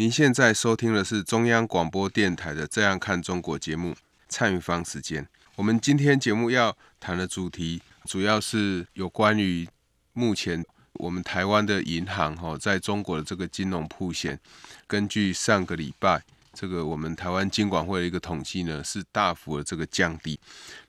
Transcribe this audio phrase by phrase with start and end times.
[0.00, 3.96] 您现在收听的是中央广播电台的《这样看中国》节目，
[4.28, 5.26] 蔡明芳时间。
[5.56, 9.68] 我们今天节目要谈的主题，主要是有关于
[10.12, 14.38] 目前我们台湾的银行哈，在中国的这个金融铺险，
[14.86, 20.38] 根据上个礼拜这个我们台湾金管会的一个统计呢，是大幅的这个降低，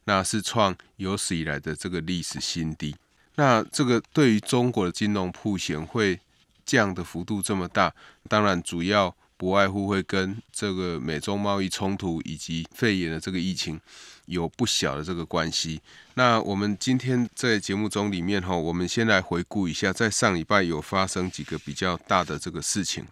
[0.04, 2.96] 那是创有史以来的这个历史新低。
[3.38, 6.20] 那这个对于中国的金融铺险会
[6.70, 7.92] 降的幅度这么大，
[8.28, 13.80] 当然主要不外乎会跟这个美中贸易冲突以及肺炎的这个疫情
[14.26, 15.82] 有不小的这个关系。
[16.14, 23.06] 那我们今天在节目中里面哈，我们先来回顾一下，在上礼拜有发生几个比较大的这个事情。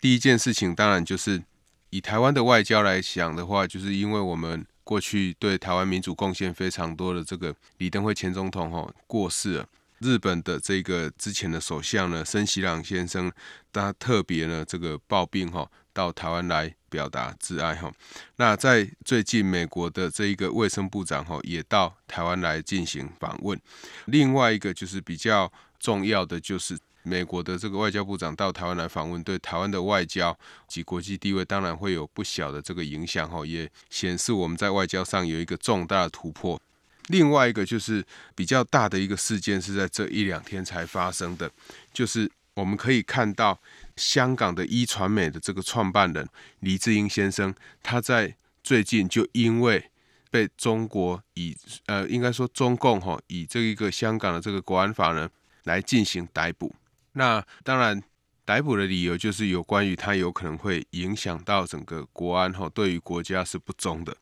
[0.00, 1.42] 第一件事情当然就是
[1.90, 4.64] 以台湾的外交来讲的话，就是因为我们。
[4.86, 9.66] 过去对台湾民主贡献非常多的这个李登辉前总统哈过世了，
[9.98, 13.30] 日本的这个之前的首相呢森喜朗先生，
[13.72, 17.92] 他特别呢这个抱病哈到台湾来表达挚爱哈。
[18.36, 23.60] 那在最近美国的这一个卫生部长哈也到台湾来进行访问，
[24.06, 26.78] 另外一个就是比较重要的就是。
[27.08, 36.60] 美国的这个外交部长到台湾来访问，对台湾的外交及国际地位当然会有不小的这个影响哈，也显示我们在外交上有一个重大的突破。
[37.08, 38.04] 另外一个就是
[38.34, 41.50] 比较大的一个事件是在这一两天才发生的，
[41.92, 43.60] 就是我们可以看到
[43.96, 46.28] 香港的壹传媒的这个创办人
[46.60, 49.90] 黎智英先生，他在最近就因为
[50.30, 51.56] 被中国以
[51.86, 55.28] 呃应该说中共哈以这一个香港的这个国安法呢
[55.64, 56.74] 来进行逮捕。
[57.12, 58.02] 那当然，
[58.46, 64.16] 逮捕的理由就是有关于他有可能会影响到整个国安哈，对于国家是不忠的。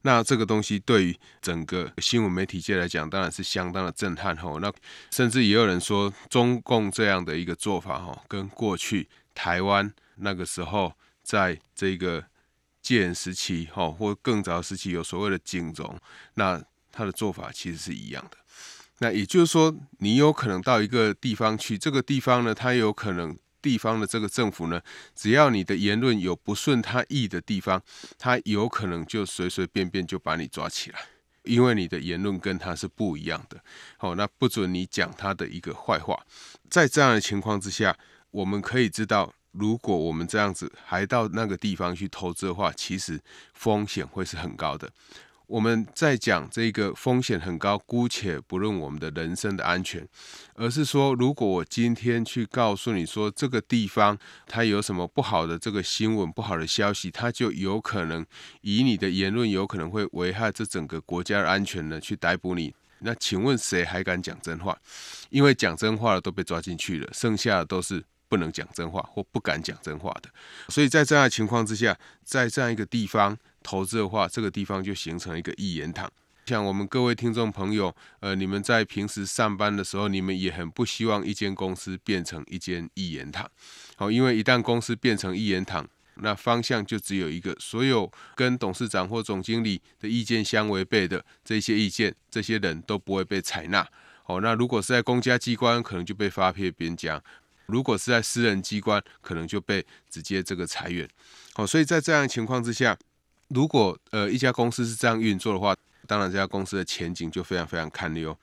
[0.00, 4.58] 那这个东西对于整个新闻媒体界来讲，当然是相当的震撼哈。
[4.62, 4.72] 那
[5.10, 12.24] 甚至也有人说，中共这样的一个做法哈，跟过去台湾那个时候在这个
[12.80, 16.00] 戒严时期哈，或更早时期有所谓的警总，
[16.34, 16.60] 那
[16.90, 18.38] 他的做法其实是一样的。
[19.00, 24.80] 那也就是说，你有可能到一个地方去，这个地方呢，它有可能地方的这个政府呢，
[25.12, 27.82] 只要你的言论有不顺他意的地方，
[28.16, 31.00] 他有可能就随随便便就把你抓起来，
[31.42, 33.60] 因为你的言论跟他是不一样的。
[33.96, 36.24] 好，那不准你讲他的一个坏话。
[36.70, 37.98] 在这样的情况之下，
[38.30, 43.20] 我们可以知道，如果我们这样子还到那个地方去投资的话，其实
[43.52, 44.88] 风险会是很高的。
[45.46, 50.06] 我们在讲这个风险很高，姑且不论我们的人身的安全，
[50.54, 54.18] 而是说，如果我今天去告诉你说这个地方
[54.48, 58.26] 它有什么不好的这个新闻、不好的消息，它就有可能
[58.62, 62.74] 以你的言论有可能会危害这整个国家的安全呢，去逮捕你。
[62.98, 64.76] 那请问谁还敢讲真话？
[65.30, 70.28] 因为讲真话的都被抓进去了，剩下的都是不能讲真话或不敢讲真话的。
[70.70, 73.38] 所以在这样的情况之下，在这样一个地方。
[73.66, 76.08] 投资的话，这个地方就形成一个一言堂。
[76.46, 83.50] 像我们各位听众朋友，呃，你们在平时上班的时候，你们也很不希望一间公司变成一间一言堂。
[83.96, 85.84] 好，因为一旦公司变成一言堂，
[86.14, 93.84] 那方向就只有一个，所有跟董事长或总经理的意见相违背的这些意见，这些人都不会被采纳。
[94.22, 97.18] 好，那如果是在公家机关，可能就被发配边疆；
[97.66, 101.08] 如果是在私人机关，可能就被直接这个裁员。
[101.54, 102.96] 好，所以在这样的情况之下。
[103.48, 105.74] 如果呃一家公司是这样运作的话，
[106.06, 108.36] 当然这家公司的前景就非常非常堪忧。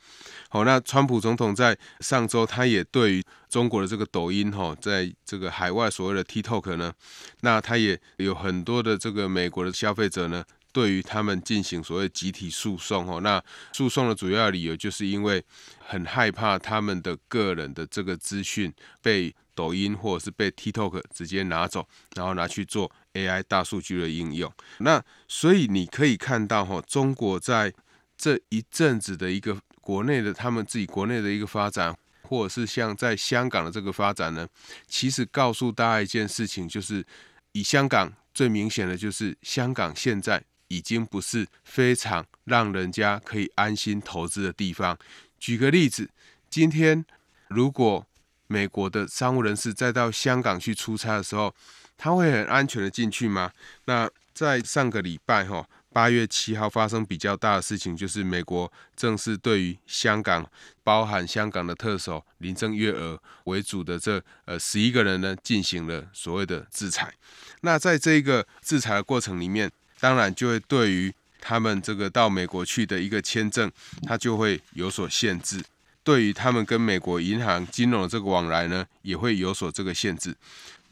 [0.49, 6.93] 好，那川普总统在上周他也对于中国的这个抖音哈，在这个海外所谓的 TikTok 呢，
[7.41, 13.21] 那他也有很多的这个美国的消费者呢，对于他们进行所谓集体诉讼哦。
[13.21, 13.41] 那
[13.71, 15.41] 诉讼的主要理由就是因为
[15.79, 22.91] 很害怕他们的个人的这个资讯被抖音或者是被 TikTok 直接拿走，然后拿去做。
[23.13, 27.71] AI 大数据的应用，那所以你可以看到哈，中国在
[28.17, 34.47] 这一阵子的一个国内的他们自己国内的一个发展，或者是像在香港的这个发展呢，
[34.87, 37.05] 其实告诉大家一件事情，就是
[37.51, 40.43] 以香港最明显的就是香港现在
[40.73, 44.97] 已经不是非常让人家可以安心投资的地方。
[45.39, 46.09] 举个例子，
[46.49, 47.05] 今天
[47.47, 48.05] 如果
[48.47, 51.53] 美国的商务人士再到香港去出差的时候，
[51.97, 53.51] 他会很安全的进去吗？
[53.85, 60.49] 那在上个礼拜哈，八月七号发生比较大的事情，就是美国正式对于香港，
[60.83, 67.13] 包含香港的特首林郑月娥为主的这呃十一个人呢，进行了所谓的制裁。
[67.61, 69.71] 那在这个制裁的过程里面，
[70.03, 73.71] 当然就会对于他们这个到美国去的一个签证，
[74.05, 75.63] 它就会有所限制。
[76.03, 80.35] 对于他们跟美国银行金融的这个往来呢，也会有所这个限制。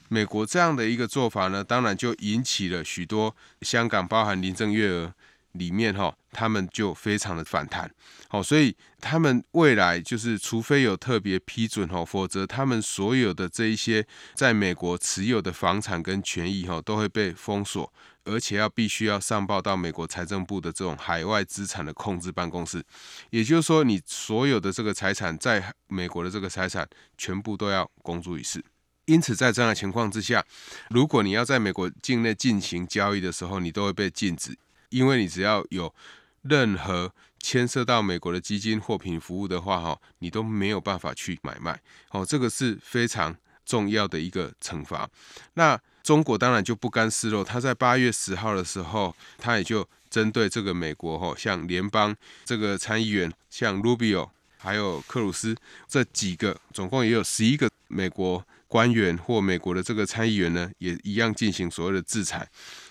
[0.08, 5.14] 美国这样的一个做法呢，当然就引起了许多香港，包含林郑月娥
[5.54, 7.90] 里面哈，他们就非常的反弹。
[8.30, 17.92] 好，所以他们未来就是，除非有特别批准哈，否则他们所有的这一些在美国持有的房产跟权益哈，都会被封锁，
[18.24, 22.84] 而且要必须要上报到美国财政部的这种海外资产的控制办公室。
[23.30, 26.88] 也就是说，你所有的这个财产在美国的这个财产，
[27.18, 28.64] 全部都要公诸于世。
[29.06, 30.46] 因此，在这样的情况之下，
[30.90, 34.56] 如果你要在美国境内进行交易的时候，你都会被禁止，
[34.92, 35.92] 因为你只要有
[36.44, 41.82] 任何牵涉到美国的基金、货品、服务的话，哈，你都没有办法去买卖。
[42.12, 43.36] 哦，这个是非常
[43.66, 45.10] 重要的一个惩罚。
[45.56, 52.16] 那中国当然就不甘示弱，他在八月十号的时候，他也就针对这个美国，哈，像联邦
[52.46, 55.56] 这个参议员，像 Rubio，还有克鲁斯
[55.88, 58.46] 这几个，总共也有十一个美国。
[58.72, 62.48] 官员或美国的这个参议员呢，也一样进行所谓的制裁。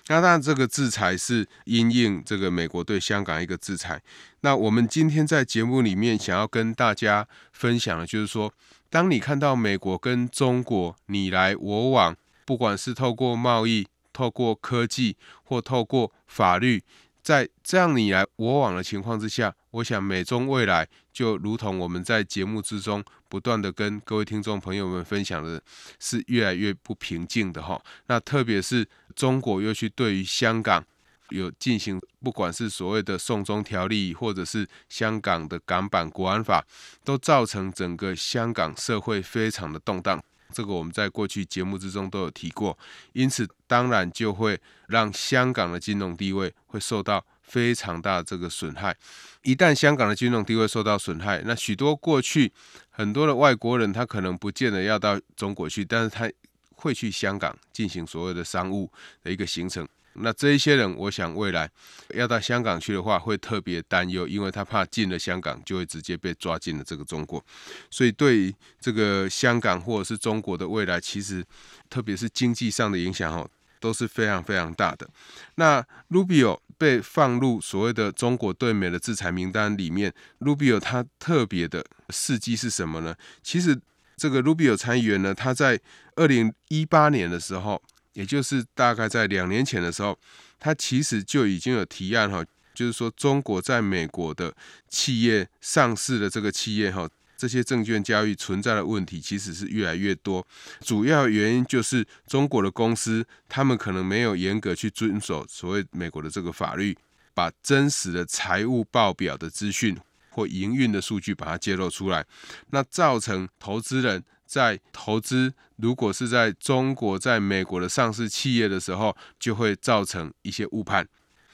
[0.09, 3.99] 那当然，这个制裁是因应这个美国对香港一个制裁。
[4.43, 8.53] 那我们今天在节目里面想要跟大家分享的，就是说，
[8.91, 16.82] 当你看到美国跟中国你来我往，不管是透过贸易、透过科技或透过法律。
[17.23, 25.62] 在这样你来我往的情况之下，我想美中未来就如同我们在节目之中不断的跟各位听众朋友们分享的，
[25.98, 27.80] 是越来越不平静的哈。
[28.06, 30.84] 那特别是中国又去对于香港
[31.30, 36.64] 有进行，不管是所谓的送中条例，或者是香港的港版国安法，
[37.04, 40.22] 都造成整个香港社会非常的动荡。
[40.52, 42.76] 这个我们在过去节目之中都有提过，
[43.12, 48.96] 因此当然就会让香港的金融地位会受到非常大的这个损害。
[49.42, 52.52] 一旦香港的金融地位受到损害，那许多过去
[52.90, 56.31] 很多的外国人他可能不见得要到中国去，但是他
[56.75, 58.90] 会去香港进行所谓的商务
[59.22, 59.87] 的一个行程。
[60.14, 61.70] 那这一些人，我想未来
[62.14, 67.43] 要到香港去的话，会特别担忧，因为他怕进了香港就会直接被抓进了这个中国。
[67.90, 71.44] 所以对这个香港或者是中国的未来，其实
[71.88, 73.48] 特别是经济上的影响哦，
[73.81, 75.09] 都是非常非常大的。
[75.56, 83.17] 那 Rubio 被放入所谓的中国对美的制裁名单里面，Rubio 他特别的事迹是什么呢？
[83.43, 83.81] 其实
[84.17, 85.81] 这个 Rubio 参议员呢，他在
[86.15, 87.82] 二零一八年的时候。
[88.12, 90.19] 也就是大概在两年前的时候，
[90.59, 92.44] 他其实就已经有提案哈，
[92.75, 94.53] 就是说中国在美国的
[94.88, 97.09] 企业上市的这个企业哈，
[97.40, 100.46] 这些证券交易存在的问题其实是越来越多。
[100.81, 106.94] 主要原因就是中国的公司他们可能没有严格去遵守所谓美国的这个法律，
[107.32, 109.96] 把真实的财务报表的资讯
[110.28, 112.26] 或营运的数据把它揭露出来，
[112.72, 114.22] 那造成投资人。
[114.50, 121.06] 在投资，如果是在中国、在美国的上市企业的时候，就会造成一些误判。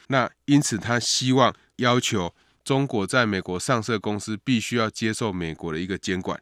[0.07, 2.35] 那因此，他希望要求
[2.67, 6.37] 中国在美国上市公司必须要接受美国的一个监管。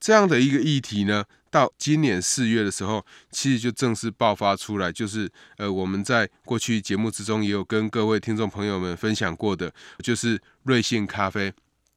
[0.00, 4.90] 这样的一个议题呢，到今年四月的时候，其实就正式爆发出来。
[4.90, 9.70] 就是呃，我们在过去节目之中也有跟各位听众朋友们分享过的，
[10.02, 11.52] 就是瑞幸咖啡。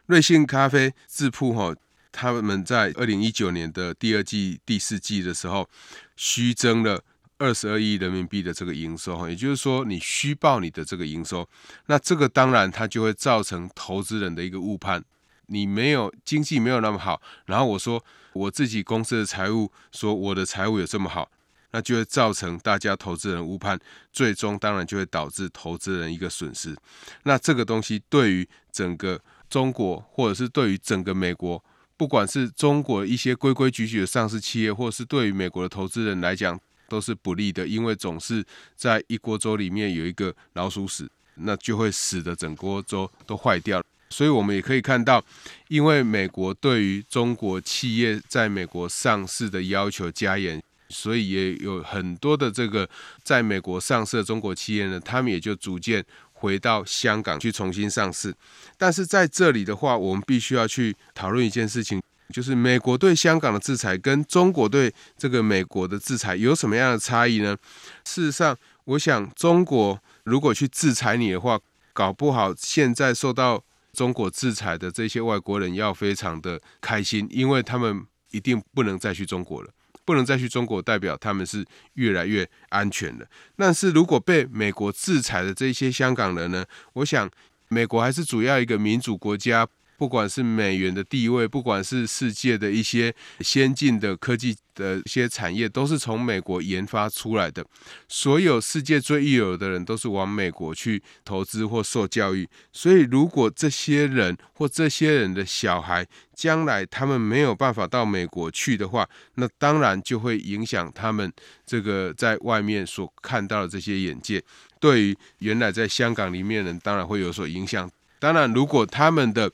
[0.07, 1.73] 瑞幸咖啡智铺哈。
[2.13, 5.69] 他们在二零一九年的第二季、第四季的时候，
[6.17, 7.01] 虚增了
[7.41, 11.49] 二十二亿人民币的这个营收，也就是说，你虚报你的这个营收，
[11.87, 15.03] 那这个当然它就会造成投资人的一个误判，
[15.47, 21.31] 你没有经济没有那么好，然后我说我自己公司的财务说我的财务有这么好，
[21.71, 23.79] 那就会造成大家投资人误判，
[24.13, 26.77] 最终当然就会导致投资人一个损失。
[27.23, 29.19] 那这个东西对于整个
[29.49, 31.63] 中国，或者是对于整个美国。
[31.97, 36.59] 不管是中国一些规规矩矩的上市企业，或是对于美国的投资人来讲，
[36.91, 38.43] 都是不利的，因为总是
[38.75, 43.81] 在一锅粥里面有一个老鼠屎，那就会使得整锅粥都坏掉。
[44.09, 45.23] 所以我们也可以看到，
[45.69, 52.89] 因为美国对于中国企业在美国上市的要求加严，所以也有很多的这个
[53.23, 56.03] 在美国上市的中国企业呢，他们也就逐渐。
[56.41, 58.33] 回到香港去重新上市，
[58.75, 67.57] 但是在这里的话，我们必须要去讨论一件事情，就是美国对香港的制裁跟中国对这个美国的制裁有什么样的差异呢？
[68.05, 71.59] 事实上，我想中国如果去制裁你的话，
[71.93, 79.69] 搞不好现在受到中国制裁的这些外国人要非常的开心，因为他们一定不能再去中国了。
[80.03, 83.25] 不能再去中国，代表他们是越来越安全了。
[83.55, 86.65] 但是如果被美国制裁的这些香港人呢？
[86.93, 87.29] 我想，
[87.67, 89.67] 美国还是主要一个民主国家。
[90.01, 97.63] 不管是美元的地位，不管是世界的一些先进的科技的一些产业，都是从美国研发出来的。
[98.07, 102.49] 所有世界最一流的人都是往美国去投资或受教育。
[102.73, 106.03] 所以，如果这些人或这些人的小孩
[106.33, 111.31] 将来他们没有办法到美国去的话，那当然就会影响他们
[111.63, 114.43] 这个在外面所看到的这些眼界。
[114.79, 117.87] 对于原来在香港里面的人，当然会有所影响。
[118.17, 119.51] 当然，如果他们的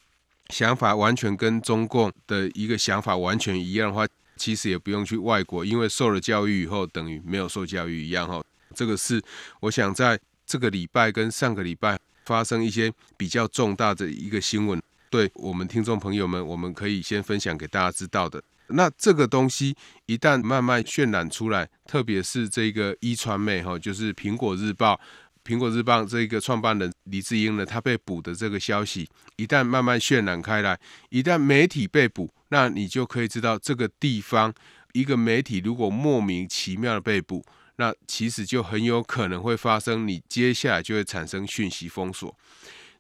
[0.50, 8.44] 想法完全跟中共的一个想法完全一样的话，其实也不用去外国，因为受了教育以后等于没有受教育一样哈。
[8.74, 9.22] 这个是
[9.62, 18.42] 我想在这个礼拜跟上个礼拜发生一些比较重大的一个新闻，对我们听众朋友们，我们可以先分享给大家知道的。
[18.70, 19.76] 那这个东西
[20.08, 25.00] 一旦慢慢渲染出来，特别是这个一传媒哈，就是苹果日报。
[25.48, 30.78] 苹果日报这个创办人李智英呢，他被捕的这个消息，一旦慢慢渲染开来，
[31.10, 34.54] 一旦媒体被捕，那你就可以知道这个地方
[34.92, 37.46] 一个媒体如果莫名其妙的被捕，
[37.78, 42.38] 那其实就很有可能会发生，你接下来就会产生讯息封锁。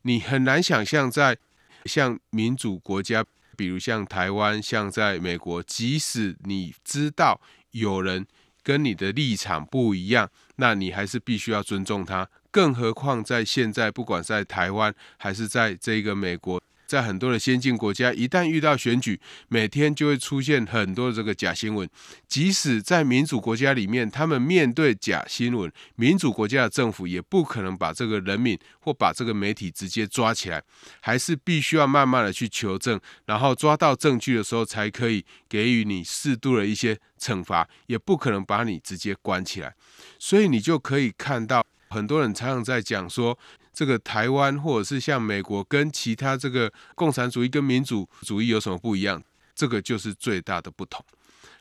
[0.03, 1.37] 你很难想象在
[1.83, 3.25] 像民主国家，
[3.57, 8.25] 比如像台湾，像在美国，即使你知道有人
[8.63, 12.29] 跟你的立场不一样，那你还是必须要尊重他。
[12.51, 21.87] 更何况在现在，不管在台湾还是在这个美国，在很多的先进国家，一旦遇到选举，每天就会出现很多的这个假新闻。
[22.27, 30.63] 即使在民主国家里面，他们面对假新闻，民主国家的政府也不可能把这个人民或把这个媒体直接抓起来，
[31.01, 39.75] 还是必须要慢慢的去求证，然后抓到证据的时候，才可以给予你适度的一些惩罚，也不可能把你直接关起来。
[40.17, 41.65] 所以你就可以看到。
[41.89, 43.37] 很多人常常在讲说，
[43.73, 49.21] 这个台湾或者是像美国跟其他这个共产主义跟民主主义有什么不一样？
[49.55, 51.03] 这个就是最大的不同。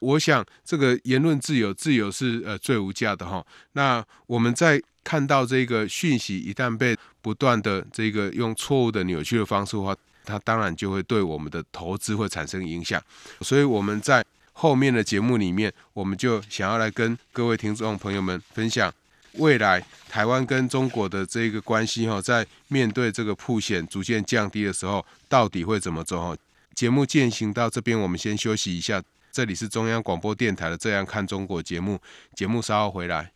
[0.00, 3.44] 我想，这个言论自由，自由是呃最无价的哈。
[3.72, 13.02] 那我们在看到这个讯息一旦被不断的这个用错误的扭曲的方式的话，它当然就会对我们的投资会产生影响。
[13.40, 18.92] 所以我们在后面的节目里面，我们就想要来跟各位听众朋友们分享。
[19.38, 26.36] 未来台湾跟中国的这个关系哈，在面对这个普险逐渐降低的时候，到底会怎么做哈？
[26.74, 29.02] 节目进行到这边，我们先休息一下。
[29.32, 32.00] 这里是中央广播电台的《这样看中国》节目，
[32.34, 33.35] 节目稍后回来。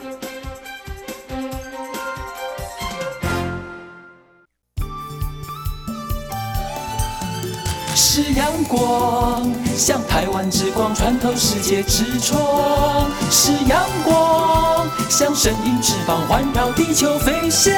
[8.71, 9.43] 光，
[9.75, 17.73] 像台湾之光穿透世界之窗；是阳光，像神鹰翅膀环绕地球飞翔。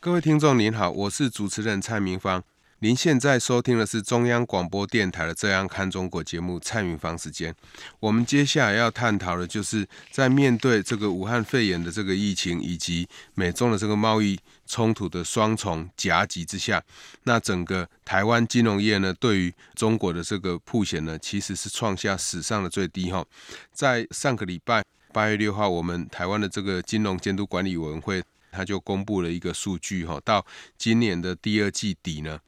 [0.00, 2.42] 各位听众您好，我是主持人蔡明芳。
[2.84, 7.54] 您现在收听的是中央广播电台的《这样看中国》节目，蔡明芳时间。
[7.98, 16.84] 我们接下来要探讨的，就是在面对这个武汉肺炎的这个疫情，以及美中的这个贸易冲突的双重夹击之下，
[17.22, 23.24] 那整个台湾金融业呢，对于中国的这个曝险呢，其实是创下史上的最低哈。
[23.72, 28.22] 在上个礼拜八月六号，我们台湾的这个金融监督管理委员会。
[28.56, 30.46] 他就公布了一个数据哈，到
[30.78, 32.38] 今年的第二季底呢，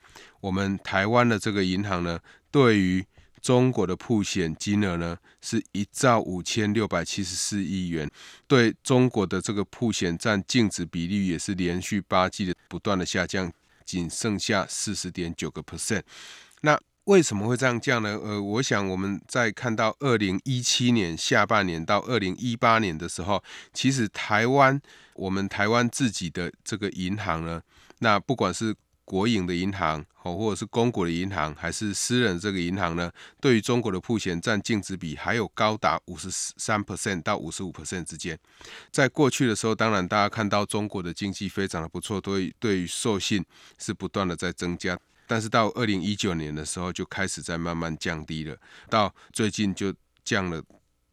[0.41, 2.19] 我们台湾的这个银行呢，
[2.51, 3.05] 对于
[3.43, 8.11] 中国的曝险金额呢，是一兆五千六百七十四亿元，
[8.49, 13.53] 对中国的这个曝险占净值比例也是连续八季的不断的下降，
[13.85, 16.03] 仅剩下四十点九个 percent。
[16.63, 18.19] 那为什么会这样降呢？
[18.21, 23.41] 呃，我想我们在看到二零一七年下半年到二零一八年的时候，
[23.73, 24.81] 其实台湾
[25.15, 27.63] 我们台湾自己的这个银行呢，
[28.01, 28.75] 那不管是
[29.07, 33.11] 国营的银行哦，或者是公股的银行，还是私人这个银行呢，
[33.41, 38.37] 对于中国的曝险占净值比还有高达五十三 percent 到五十五 percent 之间。
[38.91, 43.43] 在过去的时候，当然大家看到中国的经济非常的不错，对对于授信
[43.79, 44.99] 是不断的在增加。
[45.29, 48.57] 但是到二零一九年的时候，就开始在慢慢降低了，
[48.91, 49.95] 到最近就
[50.25, 50.61] 降了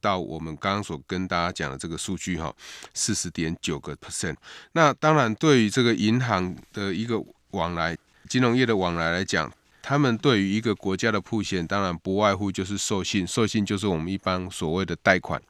[0.01, 2.53] 到我们刚刚所跟大家讲的这个数据哈，
[2.93, 4.35] 四十点九个 percent。
[4.73, 7.15] 那当然，对于这个银行的一个
[7.53, 7.97] 往来、
[8.29, 15.41] 金融业的往来来讲，他们对于一个国家的铺险，当然不外乎就是授信，授信就是我们一般所谓的贷款，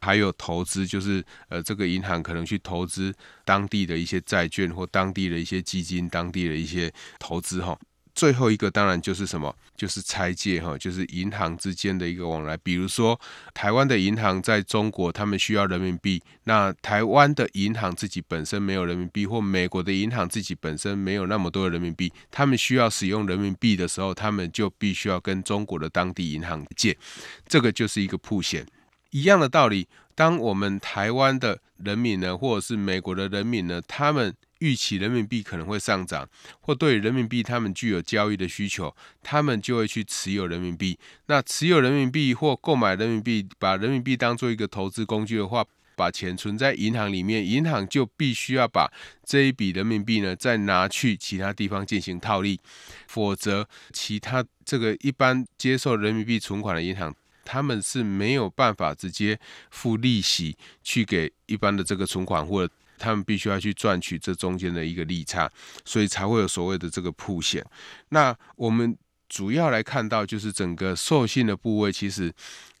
[0.00, 7.78] 还有投资，就是呃这个银行可能去投资当地的一些债券或当地的一些基金、当地的一些投资哈。
[8.18, 12.56] 最后一个当然就是什么，就是拆借哈，就是银行之间的一个往来。
[12.56, 13.16] 比如说，
[13.54, 26.98] 台湾的银行在中国，他们需要人民币，那台湾的银行自己本身没有人民币，或美国的银行自己本身没有那么多的人民币，他们需要使用人民币的时候，他们就必须要跟中国的当地银行借，
[27.46, 28.66] 这个就是一个铺险。
[29.10, 36.28] 一样的道理，当我们台湾的人民呢，或者是美国的人民呢，他们预期人民币可能会上涨，
[36.60, 40.98] 或对人民币他们具有交易的需求，他们就会去持有人民币。
[41.26, 48.92] 那持有人民币或购买人民币，把人民币当做一个投资工具的话，把钱存在银行里面，银行就必须要把
[49.24, 52.58] 这一笔人民币呢再拿去其他地方进行套利，
[53.06, 59.38] 否则其他这个一般接受人民币存款的银行，他们是没有办法直接
[59.70, 62.68] 付利息去给一般的这个存款或。
[62.98, 65.50] 他们必须要去赚取这中间的一个利差，
[65.84, 67.64] 所以才会有所谓的这个铺险。
[68.10, 68.94] 那我们
[69.28, 72.32] 主要来看到，就是整个授信的部位，其实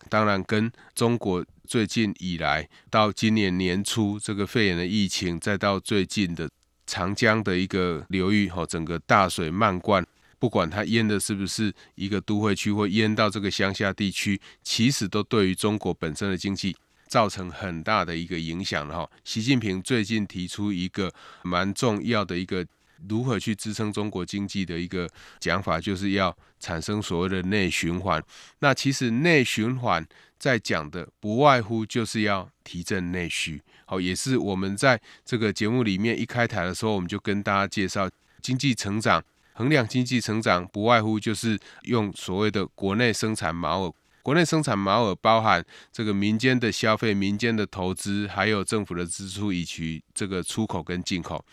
[0.08, 6.50] 当然跟中国最近以来到今年年初这个肺炎的疫情，再到最近的
[6.86, 10.02] 长江的一个流域哈，整个大水漫灌，
[10.38, 16.74] 不管它淹的是不是一个都会区或淹到这个乡下地区，其实都对于中国本身的经济。
[17.08, 19.10] 造成很大的一个影响了哈。
[19.24, 22.64] 习近平最近提出一个蛮重要的一个
[23.08, 25.08] 如何去支撑中国经济的一个
[25.40, 28.22] 讲法，就是要产生所谓的内循环。
[28.58, 30.06] 那其实内循环
[30.38, 33.62] 在讲的不外乎就是要提振内需。
[33.86, 38.10] 好，也是我们在这个节目里面一开台的时候，我们就跟大家介绍
[38.42, 43.94] 经济成长，衡量经济成长不外乎就是用所谓的国内生产毛额。
[44.22, 51.44] 国内生产毛额包含这个民间的消费、民间的投资，还有政府的支出，以及这个出口跟进口。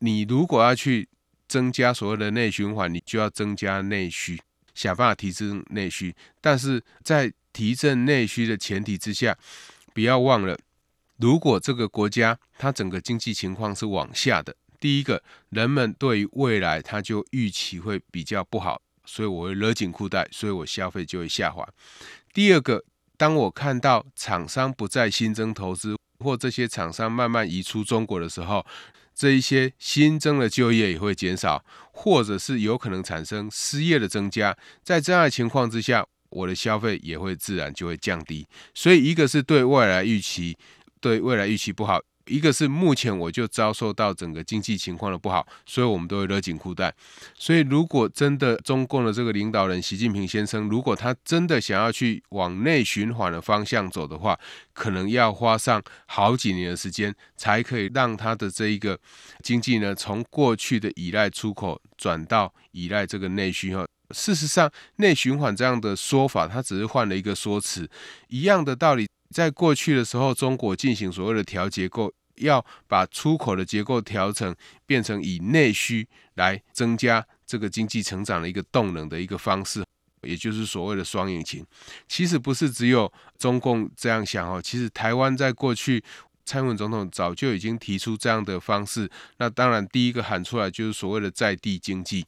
[0.00, 1.08] 你如果要去
[1.46, 4.38] 增加所谓的内循环，你就要增加内需，
[4.74, 6.14] 想办法提升内需。
[6.40, 9.36] 但是在提振内需的前提之下，
[9.94, 10.58] 不要忘了，
[11.16, 18.80] 如果这个国家它整个经济情况是往下的，第一个，人们对于未来它就预期会比较不好。
[19.08, 21.66] 所以我会勒紧裤带，所以我消费就会下滑。
[22.34, 22.84] 第二个，
[23.16, 28.64] 当我看到厂商不再新增投资，或这些厂商慢慢移出中国的时候，
[29.14, 34.54] 这一些新增的就业也会减少，或者是有可能产生失业的增加。
[34.84, 38.46] 在这样的情况之下，我的消费也会自然就会降低。
[38.74, 40.56] 所以，一个是对未来预期，
[41.00, 41.98] 对未来预期不好。
[42.28, 46.94] 一个是目前我就遭受到整个经济情况的不好，所以我们都会勒紧裤带。
[47.34, 54.38] 所以如果真的中共的这个领导人习近平先生，如果他真的想要去往内循环的方向走的话，
[54.72, 58.98] 可能要花上好几年的时间，才可以让他的这一个
[59.42, 63.86] 经济呢，从过去的依赖出口转到依赖这个内需哈。
[64.10, 67.90] 事实上，内循环这样的说法，它只是换了一个说辞，
[68.28, 69.06] 一样的道理。
[69.34, 72.10] 在过去的时候，中国进行所谓的调结构，
[72.40, 74.54] 要把出口的结构调成
[74.86, 79.84] 变成以内需来增加这个经济成长的一个动能的一个方式，
[80.22, 81.64] 也就是所谓的双引擎。
[82.06, 86.02] 其实不是只有中共这样想哦，其实台湾在过去，
[86.44, 89.10] 蔡英文总统早就已经提出这样的方式。
[89.38, 92.26] 那当然，第一个喊出来就是所谓的在地经济。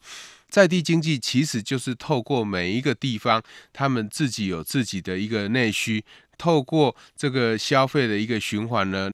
[0.48, 3.40] 在地经济其实就是透过每一个地方，
[3.72, 6.04] 他们自己有自己的一个内需，
[6.36, 9.10] 透过这个消费的一个循环呢。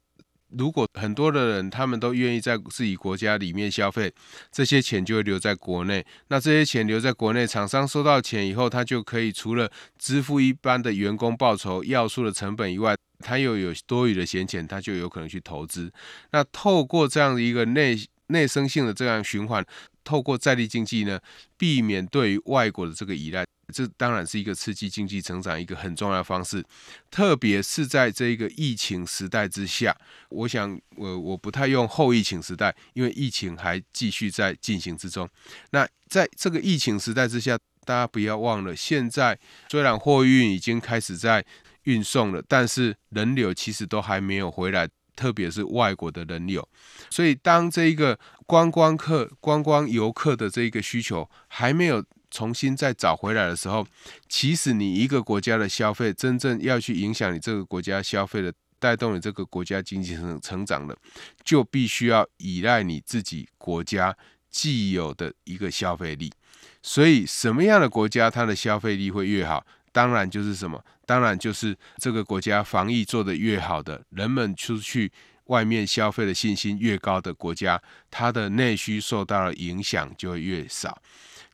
[0.51, 4.13] 如果很多的人他们都愿意在自己国家里面消费，
[4.51, 6.05] 这些钱就会留在国内。
[6.29, 15.93] 那这些钱留在国内，厂商收到钱以后，他就可以除了支付一般的员工报酬、要素的成本以外，他又有多余的闲钱，他就有可能去投资。
[16.33, 17.97] 那透过这样的一个内
[18.29, 19.65] 内生性的这样循环。
[20.05, 21.19] 透过在地经济呢，
[21.59, 26.65] 避免对于外国的这个依赖，这当然是一个刺激经济成长一个很重要的方式。
[27.11, 29.93] 特别是在这个疫情时代之下，
[30.29, 35.29] 我想我我不太用后疫情时代，因为疫情还继续在进行之中。
[35.71, 39.37] 那在这个疫情时代之下，大家不要忘了，现在
[39.69, 41.45] 虽然货运已经开始在
[41.83, 44.89] 运送了，但是人流其实都还没有回来。
[45.17, 46.69] 特别是外国的人流，
[47.11, 53.87] 所以当这一个观光客、观光游客的这一个需求还没有重新再找回来的时候，
[54.29, 60.97] 其实你一个国家的消费真正要去影响你这个国家消费的、带动你这个国家经济成成长的，
[61.43, 64.15] 就必须要依赖你自己国家
[64.51, 66.31] 既有的一个消费力。
[66.83, 69.67] 所以，什么样的国家它的消费力会越好？
[69.97, 70.79] 当然就是什么？
[71.07, 75.11] 当然就是这个国家防疫做得越好的，人们出去
[75.45, 77.81] 外面消费的信心越高的国家，
[78.11, 81.01] 它的内需受到的影响就会越少。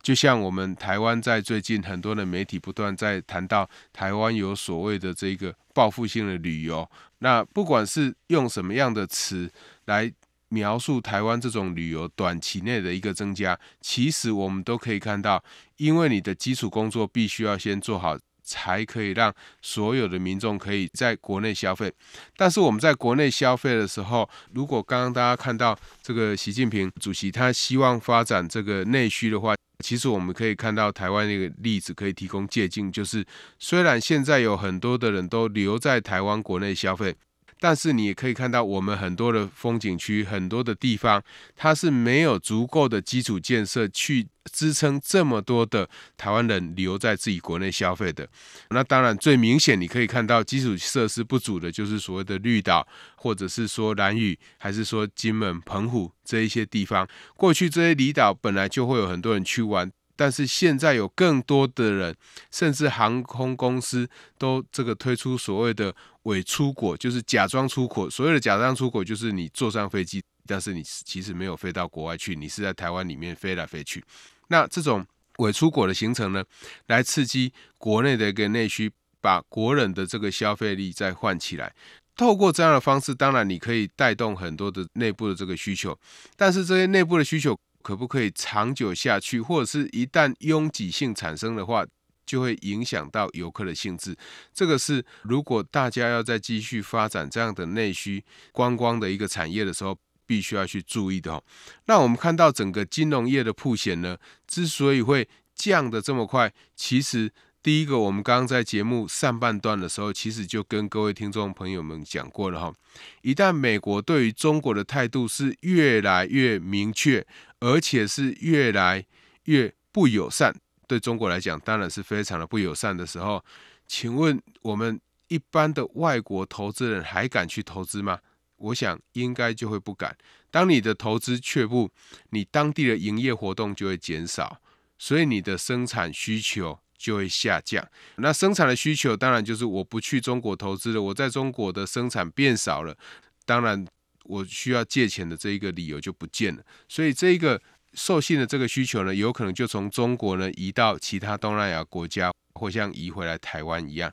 [0.03, 9.49] 就像我们台湾在最近很多的媒体不断在谈到台湾有所谓的这个报复性的旅游，那不管是用什么样的词
[9.85, 10.13] 来
[10.49, 15.45] 描述台湾这种旅游短期内的一个增加，其实我们都可以看到，
[15.77, 18.19] 因为你的基础工作必须要先做好。
[18.43, 21.93] 才可以让所有的民众可以在国内消费，
[22.37, 33.25] 但是我们在国内消费的时候，如果刚刚大家看到这个习近平主席他希望发展这个内需的话，其实我们可以看到台湾那个例子可以提供借鉴，就是
[33.59, 37.15] 虽然现在有很多的人都留在台湾国内消费。
[37.63, 41.23] 但是你也可以看到，我们很多的风景区、很多的地方，
[41.55, 48.29] 它是没有足够的基础建设去支撑这么多的台湾人留在自己国内消费的。
[48.71, 57.07] 那当然，最明显你可以看到基础设施不足的，就是所谓的绿岛，或者是说兰屿，还是说金门、澎湖这一些地方。
[57.37, 59.93] 过去这些离岛本来就会有很多人去玩。
[60.23, 62.15] 但是现在有更多的人，
[62.53, 64.09] 甚至航空公司
[64.39, 68.09] 都这个推出所谓的伪出国，就是假装出国。
[68.09, 74.01] 所谓的假装出国，就是你坐上飞机，但是你其实没有飞到国外去，你是在台湾里面飞来飞去。
[74.47, 75.05] 那这种
[75.39, 76.45] 伪出国的行程呢，
[76.87, 81.75] 来刺激国内的一个内需，把国人的这个消费力再唤起来。
[82.15, 85.99] 透过这样的方式，当然你可以带动很多的内部的这个需求，
[86.37, 87.59] 但是这些内部的需求。
[87.83, 91.85] 可不可以长久下去，或者是一旦拥挤性产生的话，
[92.25, 94.17] 就会影响到游客的兴致。
[94.55, 101.43] 这个是如果大家要再继续发展这样的内需观光的一个产业的时候，必须要去注意的哦。
[101.87, 104.17] 那我们看到整个金融业的铺险呢，
[104.47, 107.33] 之所以会降得这么快，其实。
[107.63, 112.75] 第一个，我们刚刚在节目上半段的时候，其实就跟各位听众朋友们讲过了哈。
[113.21, 117.25] 一旦美国对于中国的态度是越来越明确，
[117.61, 119.07] 而且是越来
[119.45, 120.53] 越不友善，
[120.89, 123.45] 对中国来讲当然是非常的不友善的时候，
[123.87, 128.19] 请问我们一般的外国投资人还敢去投资吗？
[128.57, 130.17] 我想应该就会不敢。
[130.51, 131.93] 当你的投资却步，
[132.31, 134.61] 你当地的营业活动就会减少，
[134.99, 136.81] 所以你的生产需求。
[137.03, 137.85] 就会下降。
[138.17, 142.97] 那生产的需求当然就是我不去中国投资了，我在中国的生产变少了，
[143.45, 143.85] 当然
[144.25, 146.63] 我需要借钱的这一个理由就不见了。
[146.89, 147.61] 所以这一个
[147.95, 154.13] 授信的这个需求呢，有可能就从中国呢移到其他东南亚国家，或像移回来台湾一样。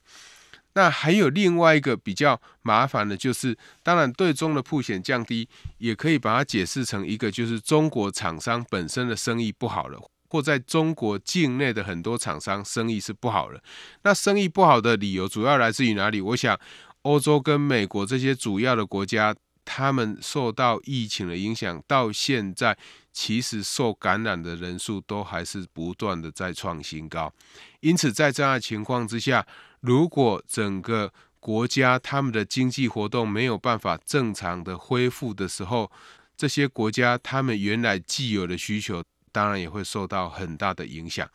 [0.73, 5.47] 那还有另外一个比较麻烦的，就是当然对中的曝险降低，
[5.77, 9.99] 也可以把它解释成一个就是中国厂商本身的生意不好了。
[10.29, 13.61] 或在中国境内的很多厂商生意是不好的，
[14.03, 16.21] 那生意不好的理由主要来自于哪里？
[16.21, 16.57] 我想，
[17.01, 22.77] 欧洲跟美国这些主要的国家，他们受到疫情的影响，到现在
[23.11, 27.33] 其实受感染的人数都还是不断的在创新高。
[27.79, 29.45] 因此，在这样的情况之下，
[29.81, 35.89] 如果整个国家他们的经济活动没有办法正常的恢复的时候，
[36.35, 39.03] 这些国家他们原来既有的需求。
[39.31, 41.29] 当然也会受到很大的影响。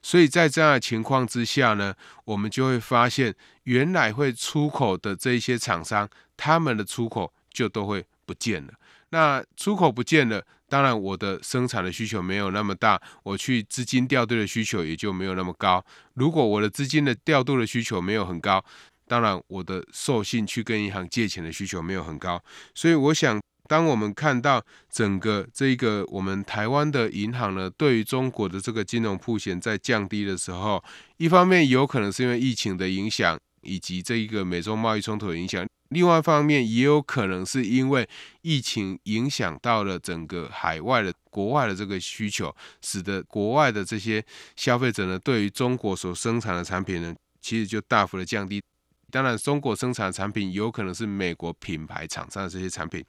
[0.00, 3.34] 所以在这样的情况之下呢，我们就会发现，
[3.64, 8.72] 原来会出口的这一些厂商，他们的出口就都会不见了。
[9.10, 15.84] 那出口不见了，当然我的生产的需求没有那么大，我去资金调度的需求也就没有那么高。
[16.14, 18.64] 如果我的资金的调度的需求没有很高，
[19.06, 22.42] 当然我的授信去跟银行借钱的需求没有很高。
[22.74, 23.40] 所以我想。
[23.68, 30.82] 当我们看到整个这个我们台湾的银行呢，对于中国的这个金融曝险在降低的时候，
[31.18, 38.08] 一方面有可能是因为疫情的影响，以及这一个美中贸易冲突的影响；另外一方面也有可能是因为
[38.40, 44.24] 疫情影响到了整个海外的国外的这个需求，使得国外的这些
[44.56, 48.62] 消费者呢，对于中国所生产的产品呢，其实就大幅的降低。
[49.10, 53.02] 当然，中国生产的产品有可能是美国品牌厂商的这些产品，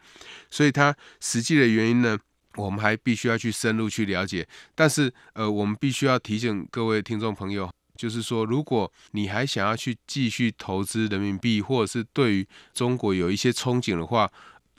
[0.49, 2.17] 所以它实际的原因呢，
[2.55, 4.47] 我们还必须要去深入去了解。
[4.73, 14.31] 但是，呃，我们必须要提醒各位听众朋友，就是说，如果你还想要去继续投资人民币，或者是对于中国有一些憧憬的话，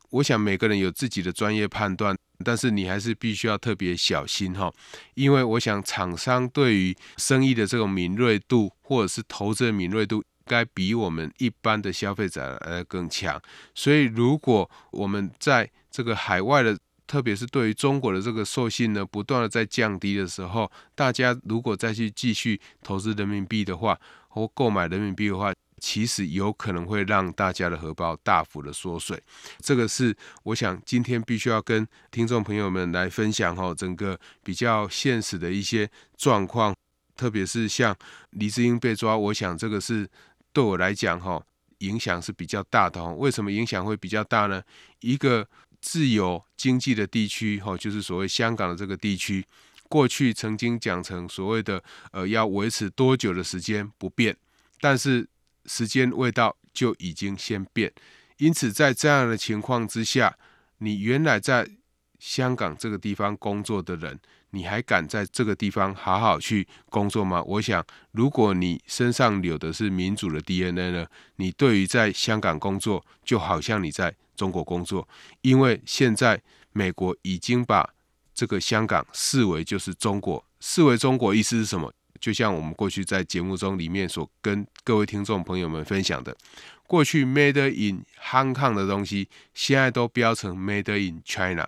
[0.09, 4.72] 我想每个人有自己的专业判断，但是你还是必须要特别小心哈，
[5.14, 10.24] 因为我想厂商对于生意的这种敏锐度，或者是投资的敏锐度。
[10.50, 13.40] 该比我们一般的消费者来更强，
[13.72, 23.96] 所以如果我们在这个海外的，特别是对于中国的这个授信呢，不断的在降低的时候，大家如果再去继续投资人民币的话，
[24.28, 29.22] 或购买人民币的话，其实有可能会让大家的荷包大幅的缩水。
[29.60, 36.74] 这个是我想今天必须要跟听众朋友们来分享哈，整个比较现实的一些状况，
[37.16, 37.96] 特别是像
[38.30, 40.08] 黎智英被抓，我想这个是。
[40.52, 41.42] 对我来讲，哈，
[41.78, 43.04] 影响是比较大的。
[43.14, 44.62] 为什么影响会比较大呢？
[45.00, 45.48] 一个
[45.80, 49.44] 自由经济的地区，哈，就是所谓香港的这个地区，
[49.88, 51.82] 过去曾经讲成所谓的，
[52.12, 54.36] 呃，要维持多久的时间不变，
[54.80, 55.28] 但是
[55.66, 57.92] 时间未到就已经先变。
[58.38, 60.36] 因此，在这样的情况之下，
[60.78, 61.68] 你原来在
[62.18, 64.18] 香港这个地方工作的人，
[64.50, 67.42] 你还敢在这个地方好好去工作吗？
[67.42, 75.08] 我想，如果你身上有的是民主的 DNA 呢，你对于在香港工作，就好像你在中国工作，
[75.42, 76.40] 因为现在
[76.72, 77.88] 美国已经把
[78.34, 81.92] 这个香港视为就是中国，视为中国意思是什么？
[82.20, 86.36] 就像我们过去在节目中里面所跟各位听众朋友们分享的，
[86.86, 91.66] 过去 Made in Hong Kong 的东西，现在都标成 Made in China。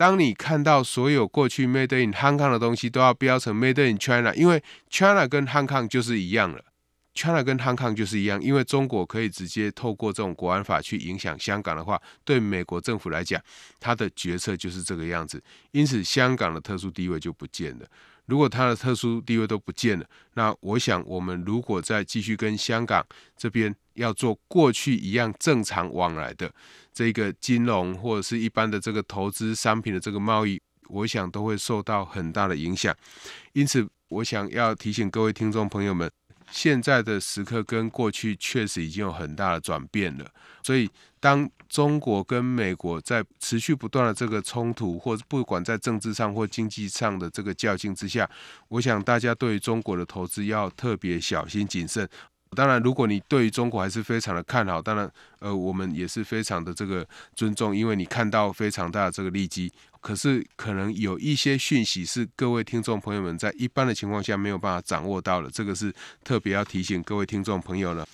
[0.00, 6.64] 当你看到所有过去 Made in Hong Kong 的东西都要标成 Made in China，因为 China 跟 Hong Kong 就是一样了。
[7.12, 13.38] China 跟 Hong Kong 就是一样，因为中国可以直接透过这种国安法去影响香港的话，对美国政府来讲，
[13.78, 15.42] 他的决策就是这个样子。
[15.72, 17.84] 因此，香港的特殊地位就不见了。
[18.24, 23.04] 如果它的特殊地位都不见了，那我想我们如果再继续跟香港
[23.36, 26.50] 这边要做过去一样正常往来的。
[26.92, 32.94] 这个金融或者是一般的这个投资商品的这个贸易，我想都会受到很大的影响。
[33.52, 36.10] 因此，我想要提醒各位听众朋友们，
[36.50, 40.28] 现在的时刻跟过去确实已经有很大的转变了。
[40.62, 48.28] 所以，当中国跟美国在持续不断的这个冲突，或者不管在政治上或经济上的这个较劲之下，
[48.68, 52.08] 我想大家对于中国的投资要特别小心谨慎。
[52.56, 55.08] 当然，如果你对于中国还是非常的看好，当然，
[55.38, 59.72] 呃，我们也是非常的这个尊重，因为你看到非常大的这个利基。
[60.00, 68.04] 可是，可能有一些讯息是各位听众朋友们在一般的情况下没有办法掌握到的，这个是特别要提醒各位听众朋友了。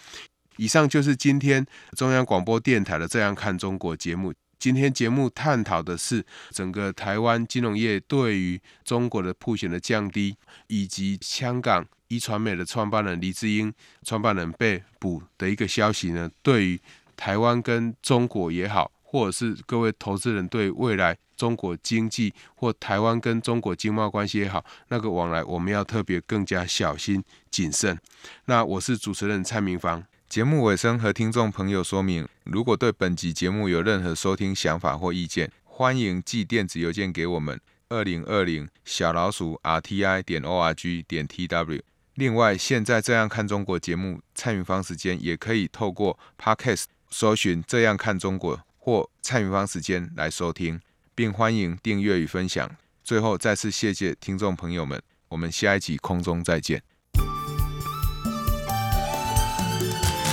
[0.59, 1.65] 以上就是今天
[1.97, 4.35] 中央广播电台的《这样看中国》节目。
[4.59, 11.87] 今天节目探讨的是整个台湾金融业对于中国的曝险的降低，以及香港。
[12.09, 16.81] 壹传媒的创办人黎智英创办人被捕的一个消息呢，对于
[17.17, 27.99] 台湾跟中国也好，或者是各位投资人对未来中国经济或台湾跟中国经贸关系也好，那个往来我们要特别更加小心谨慎。
[28.45, 41.83] 那我是主持人蔡明芳，节目尾声和听众朋友说明，如果对本集节目有任何收听想法或意见，欢迎寄电子邮件给我们，二零二零小老鼠 r t i 点 o r g 点 t w。
[42.17, 50.81] 另外，现在这样看中国节目，蔡明芳时间也可以透过 Podcast 搜寻“这样看中国”或“蔡明芳时间”来收听，
[51.15, 52.71] 并欢迎订阅与分享。
[53.05, 56.83] 最后，再次谢谢听众朋友们，我们下一集空中再见。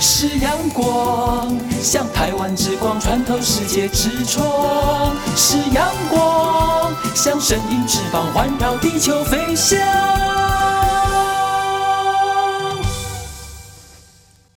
[0.00, 10.33] 是阳光，像台湾之光穿透世界之窗；是阳光，像神鹰翅膀环绕地球飞翔。